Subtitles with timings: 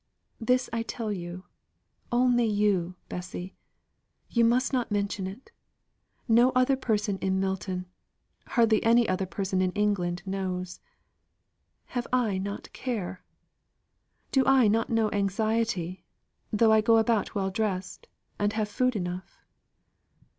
[0.39, 1.45] This I tell you
[2.11, 3.55] only you, Bessy.
[4.31, 5.51] You must not mention it.
[6.27, 7.85] No other person in Milton
[8.47, 10.79] hardly any other person in England knows.
[11.93, 13.23] Have I not care?
[14.31, 16.03] Do I not know anxiety,
[16.51, 18.07] though I go about well dressed,
[18.39, 19.37] and have food enough?